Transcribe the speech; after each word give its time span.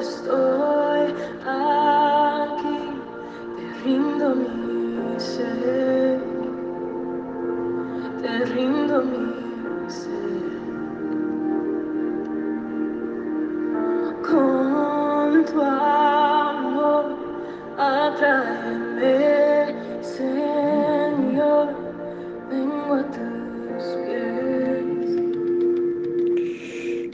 estoy 0.00 1.12
aquí, 1.44 2.78
te 3.56 3.82
rindo 3.82 4.34
mi 4.36 5.18
ser, 5.18 6.20
te 8.22 8.44
rindo 8.44 9.02
mi 9.02 9.90
ser. 9.90 10.27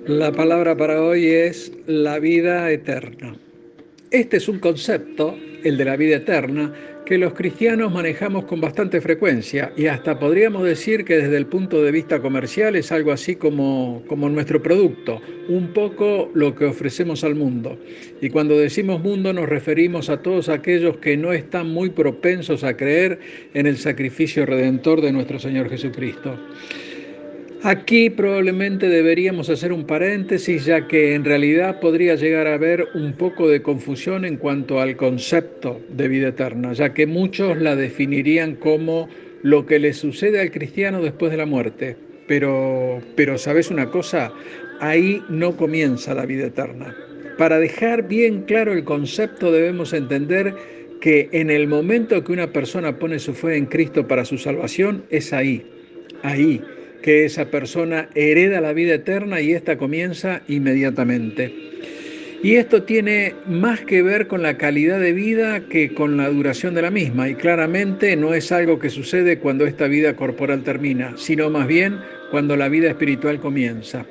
La 0.06 0.32
palabra 0.32 0.76
para 0.76 1.00
hoy 1.00 1.28
es 1.28 1.72
la 1.86 2.18
vida 2.18 2.70
eterna. 2.70 3.36
Este 4.10 4.36
es 4.36 4.48
un 4.48 4.58
concepto, 4.58 5.34
el 5.62 5.78
de 5.78 5.84
la 5.86 5.96
vida 5.96 6.16
eterna, 6.16 6.74
que 7.06 7.16
los 7.16 7.32
cristianos 7.32 7.90
manejamos 7.90 8.44
con 8.44 8.60
bastante 8.60 9.00
frecuencia 9.00 9.72
y 9.78 9.86
hasta 9.86 10.18
podríamos 10.18 10.64
decir 10.64 11.06
que 11.06 11.16
desde 11.16 11.38
el 11.38 11.46
punto 11.46 11.82
de 11.82 11.90
vista 11.90 12.20
comercial 12.20 12.76
es 12.76 12.92
algo 12.92 13.12
así 13.12 13.36
como, 13.36 14.02
como 14.06 14.28
nuestro 14.28 14.62
producto, 14.62 15.22
un 15.48 15.68
poco 15.68 16.30
lo 16.34 16.54
que 16.54 16.66
ofrecemos 16.66 17.24
al 17.24 17.34
mundo. 17.34 17.78
Y 18.20 18.28
cuando 18.28 18.58
decimos 18.58 19.02
mundo 19.02 19.32
nos 19.32 19.48
referimos 19.48 20.10
a 20.10 20.20
todos 20.20 20.50
aquellos 20.50 20.98
que 20.98 21.16
no 21.16 21.32
están 21.32 21.70
muy 21.70 21.88
propensos 21.88 22.62
a 22.62 22.76
creer 22.76 23.20
en 23.54 23.66
el 23.66 23.78
sacrificio 23.78 24.44
redentor 24.44 25.00
de 25.00 25.12
nuestro 25.12 25.38
Señor 25.38 25.70
Jesucristo. 25.70 26.38
Aquí 27.66 28.10
probablemente 28.10 28.90
deberíamos 28.90 29.48
hacer 29.48 29.72
un 29.72 29.86
paréntesis 29.86 30.66
ya 30.66 30.86
que 30.86 31.14
en 31.14 31.24
realidad 31.24 31.80
podría 31.80 32.14
llegar 32.14 32.46
a 32.46 32.52
haber 32.52 32.88
un 32.92 33.14
poco 33.14 33.48
de 33.48 33.62
confusión 33.62 34.26
en 34.26 34.36
cuanto 34.36 34.82
al 34.82 34.98
concepto 34.98 35.80
de 35.88 36.08
vida 36.08 36.28
eterna, 36.28 36.74
ya 36.74 36.92
que 36.92 37.06
muchos 37.06 37.56
la 37.56 37.74
definirían 37.74 38.56
como 38.56 39.08
lo 39.42 39.64
que 39.64 39.78
le 39.78 39.94
sucede 39.94 40.42
al 40.42 40.50
cristiano 40.50 41.00
después 41.00 41.30
de 41.30 41.38
la 41.38 41.46
muerte. 41.46 41.96
Pero, 42.28 43.00
pero 43.16 43.38
¿sabes 43.38 43.70
una 43.70 43.88
cosa? 43.88 44.30
Ahí 44.80 45.22
no 45.30 45.56
comienza 45.56 46.14
la 46.14 46.26
vida 46.26 46.48
eterna. 46.48 46.94
Para 47.38 47.58
dejar 47.58 48.06
bien 48.06 48.42
claro 48.42 48.74
el 48.74 48.84
concepto 48.84 49.50
debemos 49.50 49.94
entender 49.94 50.54
que 51.00 51.30
en 51.32 51.48
el 51.48 51.66
momento 51.66 52.22
que 52.24 52.32
una 52.32 52.52
persona 52.52 52.98
pone 52.98 53.18
su 53.18 53.32
fe 53.32 53.56
en 53.56 53.64
Cristo 53.64 54.06
para 54.06 54.26
su 54.26 54.36
salvación, 54.36 55.06
es 55.08 55.32
ahí, 55.32 55.64
ahí 56.22 56.60
que 57.04 57.26
esa 57.26 57.50
persona 57.50 58.08
hereda 58.14 58.62
la 58.62 58.72
vida 58.72 58.94
eterna 58.94 59.42
y 59.42 59.52
esta 59.52 59.76
comienza 59.76 60.40
inmediatamente. 60.48 61.54
Y 62.42 62.54
esto 62.54 62.84
tiene 62.84 63.34
más 63.46 63.82
que 63.82 64.00
ver 64.00 64.26
con 64.26 64.40
la 64.40 64.56
calidad 64.56 64.98
de 65.00 65.12
vida 65.12 65.68
que 65.68 65.92
con 65.92 66.16
la 66.16 66.30
duración 66.30 66.74
de 66.74 66.80
la 66.80 66.90
misma. 66.90 67.28
Y 67.28 67.34
claramente 67.34 68.16
no 68.16 68.32
es 68.32 68.50
algo 68.52 68.78
que 68.78 68.88
sucede 68.88 69.38
cuando 69.38 69.66
esta 69.66 69.86
vida 69.86 70.16
corporal 70.16 70.62
termina, 70.62 71.12
sino 71.18 71.50
más 71.50 71.66
bien 71.66 71.98
cuando 72.30 72.56
la 72.56 72.70
vida 72.70 72.88
espiritual 72.88 73.38
comienza. 73.38 74.06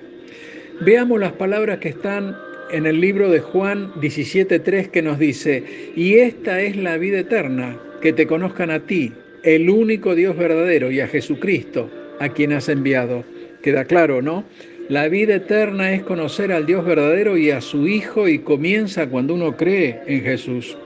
Veamos 0.82 1.20
las 1.20 1.32
palabras 1.32 1.80
que 1.80 1.90
están 1.90 2.38
en 2.70 2.86
el 2.86 3.02
libro 3.02 3.32
de 3.32 3.40
Juan 3.40 3.92
17.3 3.94 4.92
que 4.92 5.02
nos 5.02 5.18
dice, 5.18 5.64
y 5.96 6.20
esta 6.20 6.62
es 6.62 6.76
la 6.76 6.98
vida 6.98 7.22
eterna, 7.22 7.76
que 8.04 8.14
te 8.14 8.28
conozcan 8.28 8.70
a 8.70 8.82
ti, 8.82 9.12
el 9.42 9.68
único 9.68 10.14
Dios 10.14 10.38
verdadero, 10.38 10.92
y 10.92 11.00
a 11.00 11.08
Jesucristo 11.08 11.90
a 12.20 12.30
quien 12.30 12.54
has 12.54 12.70
enviado. 12.70 13.24
Queda 13.62 13.86
claro, 13.86 14.22
¿no? 14.22 14.44
La 14.90 15.08
vida 15.08 15.36
eterna 15.36 15.94
es 15.94 16.04
conocer 16.04 16.52
al 16.52 16.66
Dios 16.66 16.86
verdadero 16.86 17.38
y 17.38 17.52
a 17.52 17.62
su 17.62 17.88
Hijo 17.88 18.28
y 18.28 18.40
comienza 18.40 19.08
cuando 19.08 19.34
uno 19.34 19.56
cree 19.56 20.02
en 20.08 20.22
Jesús. 20.22 20.78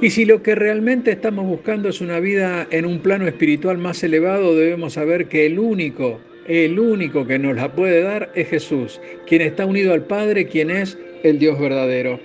Y 0.00 0.10
si 0.10 0.24
lo 0.24 0.42
que 0.42 0.54
realmente 0.54 1.10
estamos 1.10 1.46
buscando 1.46 1.88
es 1.88 2.00
una 2.00 2.20
vida 2.20 2.66
en 2.70 2.84
un 2.84 3.00
plano 3.00 3.26
espiritual 3.26 3.78
más 3.78 4.02
elevado, 4.02 4.54
debemos 4.54 4.94
saber 4.94 5.26
que 5.26 5.46
el 5.46 5.58
único, 5.58 6.20
el 6.46 6.78
único 6.78 7.26
que 7.26 7.38
nos 7.38 7.56
la 7.56 7.72
puede 7.72 8.02
dar 8.02 8.30
es 8.34 8.48
Jesús, 8.48 9.00
quien 9.26 9.42
está 9.42 9.64
unido 9.64 9.94
al 9.94 10.04
Padre, 10.04 10.48
quien 10.48 10.70
es 10.70 10.98
el 11.22 11.38
Dios 11.38 11.58
verdadero. 11.58 12.20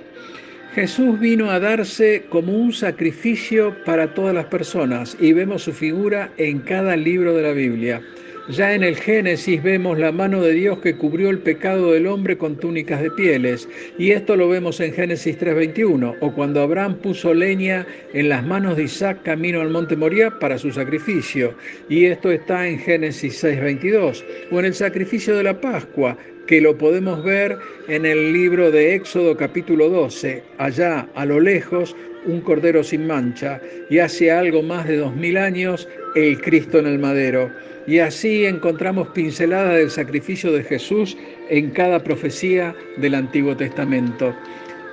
Jesús 0.74 1.20
vino 1.20 1.52
a 1.52 1.60
darse 1.60 2.24
como 2.30 2.54
un 2.54 2.72
sacrificio 2.72 3.76
para 3.84 4.14
todas 4.14 4.34
las 4.34 4.46
personas 4.46 5.18
y 5.20 5.34
vemos 5.34 5.64
su 5.64 5.74
figura 5.74 6.32
en 6.38 6.60
cada 6.60 6.96
libro 6.96 7.36
de 7.36 7.42
la 7.42 7.52
Biblia. 7.52 8.02
Ya 8.50 8.74
en 8.74 8.84
el 8.84 8.96
Génesis 8.96 9.62
vemos 9.62 10.00
la 10.00 10.12
mano 10.12 10.42
de 10.42 10.54
Dios 10.54 10.80
que 10.80 10.96
cubrió 10.96 11.30
el 11.30 11.40
pecado 11.40 11.92
del 11.92 12.08
hombre 12.08 12.38
con 12.38 12.56
túnicas 12.56 13.02
de 13.02 13.12
pieles, 13.12 13.70
y 13.98 14.12
esto 14.12 14.36
lo 14.36 14.50
vemos 14.50 14.80
en 14.80 14.94
Génesis 14.94 15.38
3:21, 15.38 16.16
o 16.22 16.34
cuando 16.34 16.62
Abraham 16.62 16.96
puso 16.96 17.34
leña 17.34 17.86
en 18.14 18.30
las 18.30 18.46
manos 18.46 18.78
de 18.78 18.84
Isaac 18.84 19.20
camino 19.24 19.62
al 19.62 19.70
monte 19.70 19.96
Moriah 19.96 20.40
para 20.40 20.58
su 20.58 20.72
sacrificio, 20.72 21.54
y 21.88 22.06
esto 22.06 22.32
está 22.32 22.68
en 22.68 22.80
Génesis 22.80 23.44
6:22, 23.44 24.26
o 24.50 24.60
en 24.60 24.66
el 24.66 24.74
sacrificio 24.74 25.36
de 25.38 25.44
la 25.44 25.62
Pascua, 25.62 26.18
que 26.48 26.62
lo 26.62 26.78
podemos 26.78 27.24
ver 27.24 27.58
en 27.88 28.06
el 28.06 28.34
libro 28.34 28.72
de 28.72 28.96
Éxodo 28.96 29.38
capítulo 29.38 29.90
12. 29.90 30.44
Allá, 30.58 31.08
a 31.16 31.26
lo 31.26 31.40
lejos, 31.40 31.96
un 32.26 32.42
cordero 32.42 32.84
sin 32.84 33.08
mancha, 33.08 33.62
y 33.90 34.00
hace 34.00 34.32
algo 34.32 34.62
más 34.62 34.88
de 34.88 34.98
dos 34.98 35.16
mil 35.16 35.38
años, 35.38 35.88
el 36.16 36.40
Cristo 36.42 36.80
en 36.80 36.88
el 36.88 37.00
madero. 37.00 37.50
Y 37.88 38.00
así 38.00 38.46
encontramos 38.46 39.08
pinceladas 39.10 39.76
del 39.76 39.90
sacrificio 39.90 40.52
de 40.52 40.64
Jesús 40.64 41.18
en 41.50 41.72
cada 41.72 42.04
profecía 42.04 42.76
del 42.98 43.16
Antiguo 43.16 43.56
Testamento. 43.58 44.36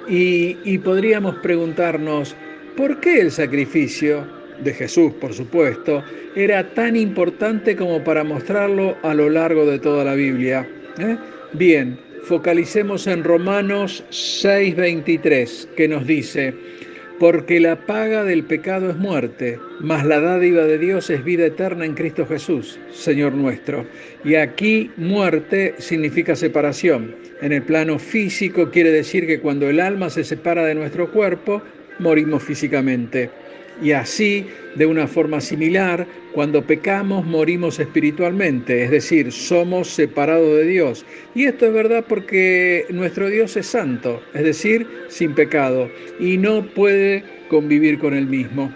Y, 0.08 0.56
y 0.64 0.78
podríamos 0.78 1.36
preguntarnos, 1.36 2.34
¿por 2.76 2.98
qué 3.00 3.20
el 3.20 3.30
sacrificio 3.30 4.26
de 4.62 4.72
Jesús, 4.72 5.12
por 5.14 5.34
supuesto, 5.34 6.02
era 6.34 6.72
tan 6.72 6.96
importante 6.96 7.76
como 7.76 8.02
para 8.02 8.24
mostrarlo 8.24 8.96
a 9.02 9.12
lo 9.12 9.28
largo 9.28 9.66
de 9.66 9.78
toda 9.78 10.02
la 10.04 10.14
Biblia? 10.14 10.66
¿Eh? 10.98 11.16
Bien, 11.54 11.98
focalicemos 12.24 13.06
en 13.06 13.24
Romanos 13.24 14.04
6:23, 14.10 15.66
que 15.74 15.88
nos 15.88 16.06
dice, 16.06 16.52
porque 17.18 17.58
la 17.58 17.86
paga 17.86 18.22
del 18.22 18.44
pecado 18.44 18.90
es 18.90 18.96
muerte, 18.96 19.58
mas 19.80 20.04
la 20.04 20.20
dádiva 20.20 20.64
de 20.64 20.76
Dios 20.76 21.08
es 21.08 21.24
vida 21.24 21.46
eterna 21.46 21.86
en 21.86 21.94
Cristo 21.94 22.26
Jesús, 22.26 22.78
Señor 22.92 23.32
nuestro. 23.32 23.86
Y 24.24 24.34
aquí 24.34 24.90
muerte 24.98 25.74
significa 25.78 26.36
separación. 26.36 27.16
En 27.40 27.52
el 27.52 27.62
plano 27.62 27.98
físico 27.98 28.70
quiere 28.70 28.92
decir 28.92 29.26
que 29.26 29.40
cuando 29.40 29.70
el 29.70 29.80
alma 29.80 30.10
se 30.10 30.24
separa 30.24 30.66
de 30.66 30.74
nuestro 30.74 31.10
cuerpo, 31.10 31.62
morimos 31.98 32.42
físicamente. 32.42 33.30
Y 33.80 33.92
así, 33.92 34.46
de 34.74 34.86
una 34.86 35.06
forma 35.06 35.40
similar, 35.40 36.06
cuando 36.32 36.62
pecamos 36.62 37.24
morimos 37.24 37.78
espiritualmente, 37.78 38.84
es 38.84 38.90
decir, 38.90 39.30
somos 39.32 39.88
separados 39.88 40.58
de 40.58 40.64
Dios. 40.64 41.04
Y 41.34 41.44
esto 41.44 41.66
es 41.66 41.72
verdad 41.72 42.04
porque 42.08 42.86
nuestro 42.90 43.28
Dios 43.28 43.56
es 43.56 43.66
santo, 43.66 44.20
es 44.34 44.42
decir, 44.42 44.86
sin 45.08 45.34
pecado, 45.34 45.90
y 46.18 46.36
no 46.38 46.66
puede 46.74 47.24
convivir 47.48 47.98
con 47.98 48.14
él 48.14 48.26
mismo. 48.26 48.72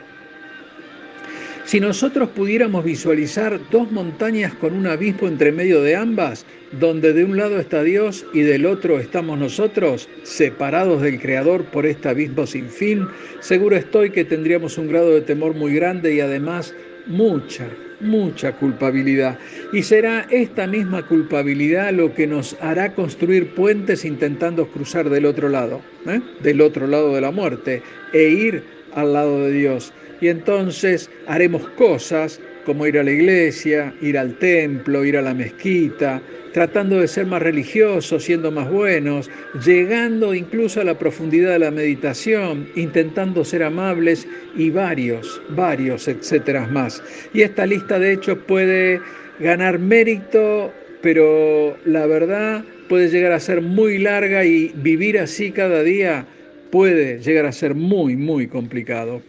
Si 1.72 1.80
nosotros 1.80 2.28
pudiéramos 2.28 2.84
visualizar 2.84 3.58
dos 3.70 3.90
montañas 3.90 4.52
con 4.52 4.74
un 4.74 4.86
abismo 4.86 5.26
entre 5.26 5.52
medio 5.52 5.80
de 5.80 5.96
ambas, 5.96 6.44
donde 6.78 7.14
de 7.14 7.24
un 7.24 7.38
lado 7.38 7.58
está 7.58 7.82
Dios 7.82 8.26
y 8.34 8.42
del 8.42 8.66
otro 8.66 9.00
estamos 9.00 9.38
nosotros, 9.38 10.06
separados 10.22 11.00
del 11.00 11.18
Creador 11.18 11.64
por 11.64 11.86
este 11.86 12.10
abismo 12.10 12.46
sin 12.46 12.68
fin, 12.68 13.08
seguro 13.40 13.74
estoy 13.74 14.10
que 14.10 14.26
tendríamos 14.26 14.76
un 14.76 14.88
grado 14.88 15.14
de 15.14 15.22
temor 15.22 15.54
muy 15.54 15.72
grande 15.74 16.14
y 16.14 16.20
además 16.20 16.74
mucha, 17.06 17.64
mucha 18.00 18.52
culpabilidad. 18.52 19.38
Y 19.72 19.82
será 19.82 20.26
esta 20.28 20.66
misma 20.66 21.06
culpabilidad 21.06 21.90
lo 21.94 22.12
que 22.12 22.26
nos 22.26 22.54
hará 22.60 22.92
construir 22.92 23.54
puentes 23.54 24.04
intentando 24.04 24.68
cruzar 24.68 25.08
del 25.08 25.24
otro 25.24 25.48
lado, 25.48 25.80
¿eh? 26.06 26.20
del 26.42 26.60
otro 26.60 26.86
lado 26.86 27.14
de 27.14 27.22
la 27.22 27.30
muerte, 27.30 27.82
e 28.12 28.24
ir 28.24 28.62
al 28.94 29.14
lado 29.14 29.46
de 29.46 29.52
Dios 29.52 29.94
y 30.22 30.28
entonces 30.28 31.10
haremos 31.26 31.68
cosas 31.70 32.40
como 32.64 32.86
ir 32.86 32.96
a 32.96 33.02
la 33.02 33.10
iglesia, 33.10 33.92
ir 34.00 34.16
al 34.16 34.38
templo, 34.38 35.04
ir 35.04 35.16
a 35.16 35.22
la 35.22 35.34
mezquita, 35.34 36.22
tratando 36.52 37.00
de 37.00 37.08
ser 37.08 37.26
más 37.26 37.42
religiosos, 37.42 38.22
siendo 38.22 38.52
más 38.52 38.70
buenos, 38.70 39.28
llegando 39.64 40.32
incluso 40.32 40.80
a 40.80 40.84
la 40.84 40.96
profundidad 40.96 41.50
de 41.50 41.58
la 41.58 41.72
meditación, 41.72 42.68
intentando 42.76 43.44
ser 43.44 43.64
amables 43.64 44.28
y 44.56 44.70
varios, 44.70 45.42
varios, 45.50 46.06
etcétera 46.06 46.68
más. 46.68 47.02
Y 47.34 47.42
esta 47.42 47.66
lista 47.66 47.98
de 47.98 48.12
hecho 48.12 48.38
puede 48.46 49.00
ganar 49.40 49.80
mérito, 49.80 50.72
pero 51.02 51.76
la 51.84 52.06
verdad 52.06 52.64
puede 52.88 53.08
llegar 53.08 53.32
a 53.32 53.40
ser 53.40 53.60
muy 53.60 53.98
larga 53.98 54.44
y 54.44 54.70
vivir 54.76 55.18
así 55.18 55.50
cada 55.50 55.82
día 55.82 56.26
puede 56.70 57.18
llegar 57.18 57.46
a 57.46 57.52
ser 57.52 57.74
muy, 57.74 58.16
muy 58.16 58.46
complicado. 58.46 59.20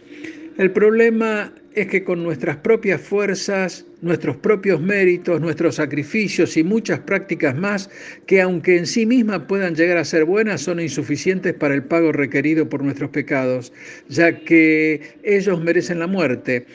El 0.56 0.70
problema 0.70 1.52
es 1.74 1.88
que 1.88 2.04
con 2.04 2.22
nuestras 2.22 2.58
propias 2.58 3.00
fuerzas 3.00 3.84
nuestros 4.02 4.36
propios 4.36 4.80
méritos, 4.80 5.40
nuestros 5.40 5.76
sacrificios 5.76 6.56
y 6.56 6.62
muchas 6.62 7.00
prácticas 7.00 7.56
más 7.56 7.90
que 8.26 8.40
aunque 8.40 8.76
en 8.76 8.86
sí 8.86 9.04
mismas 9.04 9.40
puedan 9.48 9.74
llegar 9.74 9.96
a 9.96 10.04
ser 10.04 10.24
buenas, 10.24 10.60
son 10.60 10.78
insuficientes 10.78 11.54
para 11.54 11.74
el 11.74 11.82
pago 11.82 12.12
requerido 12.12 12.68
por 12.68 12.84
nuestros 12.84 13.10
pecados, 13.10 13.72
ya 14.08 14.38
que 14.40 15.00
ellos 15.24 15.60
merecen 15.60 15.98
la 15.98 16.06
muerte. 16.06 16.66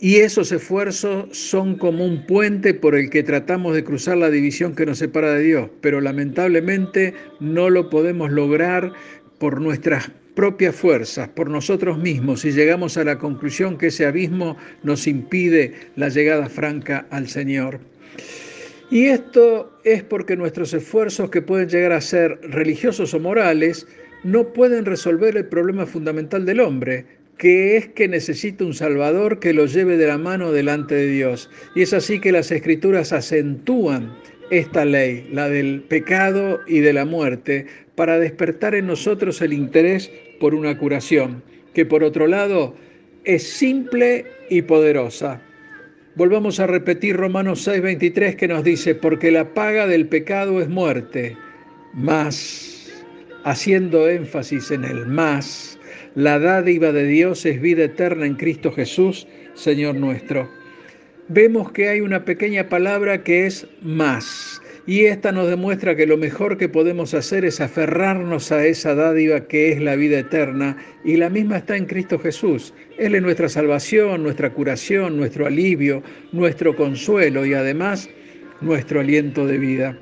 Y 0.00 0.16
esos 0.16 0.50
esfuerzos 0.50 1.26
son 1.36 1.76
como 1.76 2.04
un 2.04 2.26
puente 2.26 2.74
por 2.74 2.96
el 2.96 3.08
que 3.08 3.22
tratamos 3.22 3.74
de 3.74 3.84
cruzar 3.84 4.16
la 4.18 4.30
división 4.30 4.74
que 4.74 4.84
nos 4.84 4.98
separa 4.98 5.32
de 5.34 5.42
Dios, 5.42 5.70
pero 5.80 6.00
lamentablemente 6.00 7.14
no 7.40 7.70
lo 7.70 7.88
podemos 7.88 8.30
lograr 8.30 8.92
por 9.38 9.60
nuestras 9.60 10.10
propias 10.34 10.76
fuerzas, 10.76 11.28
por 11.28 11.48
nosotros 11.48 11.98
mismos, 11.98 12.44
y 12.44 12.52
llegamos 12.52 12.96
a 12.96 13.04
la 13.04 13.18
conclusión 13.18 13.78
que 13.78 13.86
ese 13.86 14.06
abismo 14.06 14.56
nos 14.82 15.06
impide 15.06 15.72
la 15.96 16.10
llegada 16.10 16.48
franca 16.48 17.06
al 17.10 17.28
Señor. 17.28 17.80
Y 18.90 19.06
esto 19.06 19.72
es 19.82 20.02
porque 20.02 20.36
nuestros 20.36 20.72
esfuerzos, 20.72 21.30
que 21.30 21.42
pueden 21.42 21.68
llegar 21.68 21.92
a 21.92 22.00
ser 22.00 22.38
religiosos 22.42 23.14
o 23.14 23.20
morales, 23.20 23.86
no 24.22 24.52
pueden 24.52 24.84
resolver 24.84 25.36
el 25.36 25.46
problema 25.46 25.86
fundamental 25.86 26.44
del 26.44 26.60
hombre, 26.60 27.04
que 27.38 27.76
es 27.76 27.88
que 27.88 28.08
necesita 28.08 28.64
un 28.64 28.74
Salvador 28.74 29.40
que 29.40 29.52
lo 29.52 29.66
lleve 29.66 29.96
de 29.96 30.06
la 30.06 30.18
mano 30.18 30.52
delante 30.52 30.94
de 30.94 31.08
Dios. 31.08 31.50
Y 31.74 31.82
es 31.82 31.92
así 31.92 32.20
que 32.20 32.32
las 32.32 32.50
escrituras 32.50 33.12
acentúan 33.12 34.16
esta 34.50 34.84
ley, 34.84 35.28
la 35.32 35.48
del 35.48 35.82
pecado 35.82 36.60
y 36.66 36.80
de 36.80 36.92
la 36.92 37.04
muerte, 37.04 37.66
para 37.94 38.18
despertar 38.18 38.74
en 38.74 38.86
nosotros 38.86 39.40
el 39.42 39.52
interés 39.52 40.10
por 40.38 40.54
una 40.54 40.76
curación, 40.78 41.42
que 41.74 41.84
por 41.84 42.04
otro 42.04 42.26
lado 42.26 42.74
es 43.24 43.42
simple 43.42 44.24
y 44.50 44.62
poderosa. 44.62 45.42
Volvamos 46.14 46.60
a 46.60 46.66
repetir 46.66 47.16
Romanos 47.16 47.66
6:23 47.66 48.36
que 48.36 48.48
nos 48.48 48.64
dice, 48.64 48.94
porque 48.94 49.30
la 49.30 49.52
paga 49.52 49.86
del 49.86 50.06
pecado 50.06 50.60
es 50.60 50.68
muerte, 50.68 51.36
más, 51.92 53.04
haciendo 53.44 54.08
énfasis 54.08 54.70
en 54.70 54.84
el 54.84 55.06
más, 55.06 55.78
la 56.14 56.38
dádiva 56.38 56.92
de 56.92 57.04
Dios 57.04 57.44
es 57.44 57.60
vida 57.60 57.84
eterna 57.84 58.26
en 58.26 58.36
Cristo 58.36 58.72
Jesús, 58.72 59.26
Señor 59.54 59.96
nuestro. 59.96 60.48
Vemos 61.28 61.72
que 61.72 61.88
hay 61.88 62.00
una 62.00 62.24
pequeña 62.24 62.68
palabra 62.68 63.24
que 63.24 63.46
es 63.46 63.66
más. 63.82 64.62
Y 64.86 65.06
esta 65.06 65.32
nos 65.32 65.48
demuestra 65.48 65.96
que 65.96 66.06
lo 66.06 66.16
mejor 66.16 66.56
que 66.56 66.68
podemos 66.68 67.14
hacer 67.14 67.44
es 67.44 67.60
aferrarnos 67.60 68.52
a 68.52 68.64
esa 68.64 68.94
dádiva 68.94 69.48
que 69.48 69.72
es 69.72 69.80
la 69.80 69.96
vida 69.96 70.20
eterna 70.20 70.76
y 71.04 71.16
la 71.16 71.28
misma 71.28 71.56
está 71.56 71.76
en 71.76 71.86
Cristo 71.86 72.20
Jesús. 72.20 72.72
Él 72.96 73.16
es 73.16 73.22
nuestra 73.22 73.48
salvación, 73.48 74.22
nuestra 74.22 74.52
curación, 74.52 75.16
nuestro 75.16 75.46
alivio, 75.46 76.00
nuestro 76.30 76.76
consuelo 76.76 77.44
y 77.44 77.54
además 77.54 78.08
nuestro 78.60 79.00
aliento 79.00 79.48
de 79.48 79.58
vida. 79.58 79.98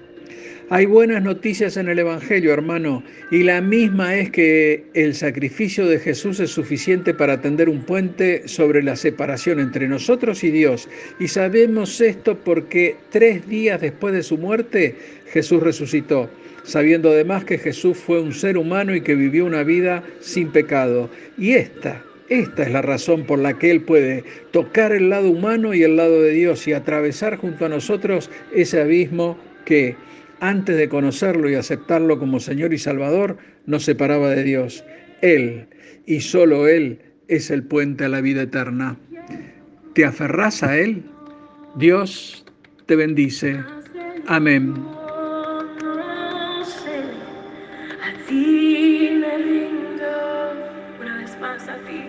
Hay 0.71 0.87
buenas 0.87 1.23
noticias 1.23 1.77
en 1.77 1.91
el 1.91 1.99
Evangelio, 1.99 2.51
hermano, 2.51 3.05
y 3.31 3.43
la 3.43 3.61
misma 3.61 4.17
es 4.17 4.31
que 4.31 4.83
el 4.95 5.15
sacrificio 5.15 5.87
de 5.87 5.99
Jesús 5.99 6.41
es 6.41 6.53
suficiente 6.53 7.13
para 7.13 7.43
tender 7.43 7.69
un 7.69 7.83
puente 7.83 8.49
sobre 8.49 8.83
la 8.83 8.97
separación 8.97 9.61
entre 9.61 9.87
nosotros 9.89 10.43
y 10.43 10.51
Dios. 10.51 10.89
Y 11.21 11.29
sabemos 11.29 12.01
esto 12.01 12.39
porque 12.39 12.97
tres 13.11 13.47
días 13.47 13.83
después 13.83 14.15
de 14.15 14.23
su 14.23 14.39
muerte 14.39 14.97
Jesús 15.31 15.63
resucitó, 15.63 16.31
sabiendo 16.63 17.11
además 17.11 17.45
que 17.45 17.59
Jesús 17.59 17.99
fue 17.99 18.23
un 18.23 18.33
ser 18.33 18.57
humano 18.57 18.95
y 18.95 19.03
que 19.03 19.15
vivió 19.15 19.45
una 19.45 19.65
vida 19.65 20.03
sin 20.21 20.51
pecado. 20.51 21.11
Y 21.37 21.53
esta, 21.53 22.03
esta 22.31 22.63
es 22.63 22.73
la 22.73 22.81
razón 22.81 23.27
por 23.27 23.39
la 23.39 23.59
que 23.59 23.71
Él 23.71 23.83
puede 23.83 24.25
tocar 24.51 24.93
el 24.93 25.11
lado 25.11 25.29
humano 25.29 25.75
y 25.75 25.83
el 25.83 25.97
lado 25.97 26.23
de 26.23 26.31
Dios 26.31 26.67
y 26.67 26.73
atravesar 26.73 27.37
junto 27.37 27.67
a 27.67 27.69
nosotros 27.69 28.31
ese 28.55 28.81
abismo 28.81 29.37
que 29.67 29.97
antes 30.41 30.77
de 30.77 30.89
conocerlo 30.89 31.49
y 31.49 31.55
aceptarlo 31.55 32.19
como 32.19 32.41
Señor 32.41 32.73
y 32.73 32.79
Salvador, 32.79 33.39
nos 33.67 33.85
separaba 33.85 34.31
de 34.31 34.45
Dios. 34.45 34.85
Él, 35.23 35.69
y 36.07 36.21
solo 36.21 36.69
Él, 36.69 37.01
es 37.29 37.51
el 37.51 37.63
puente 37.63 38.05
a 38.05 38.09
la 38.09 38.21
vida 38.21 38.43
eterna. 38.43 38.97
¿Te 39.95 40.05
aferrás 40.05 40.63
a 40.63 40.77
Él? 40.77 41.05
Dios 41.77 42.45
te 42.87 42.97
bendice. 42.97 43.63
Amén. 44.27 44.75
A 48.03 48.27
ti 48.29 49.11
me 49.21 49.39
rindo, 49.39 50.53
una 51.01 51.19
vez 51.19 51.39
más 51.41 51.69
a 51.69 51.77
ti, 51.79 52.07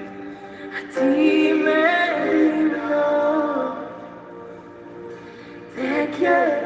a 0.74 0.81
ti 0.94 1.54
me 1.63 2.31
rindo, 2.31 3.75
te 5.75 6.10
quiero. 6.18 6.64